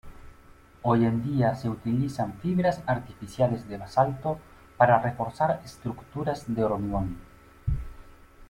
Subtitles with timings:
[0.81, 4.39] Hoy en día se utilizan fibras artificiales de basalto
[4.75, 7.17] para reforzar estructuras de hormigón.